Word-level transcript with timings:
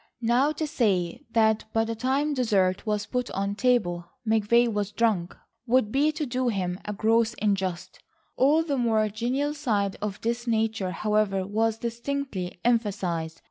Now 0.23 0.51
to 0.53 0.65
say 0.65 1.27
that 1.33 1.65
by 1.73 1.85
the 1.85 1.93
time 1.93 2.33
dessert 2.33 2.87
was 2.87 3.05
put 3.05 3.29
on 3.33 3.53
table 3.53 4.09
McVay 4.27 4.67
was 4.67 4.91
drunk 4.91 5.37
would 5.67 5.91
be 5.91 6.11
to 6.13 6.25
do 6.25 6.47
him 6.47 6.79
a 6.85 6.91
gross 6.91 7.35
injustice. 7.35 8.01
All 8.35 8.63
the 8.63 8.77
more 8.79 9.07
genial 9.09 9.53
side 9.53 9.97
of 10.01 10.19
this 10.21 10.47
nature, 10.47 10.89
however, 10.89 11.45
was 11.45 11.77
distinctly 11.77 12.59
emphasised. 12.65 13.39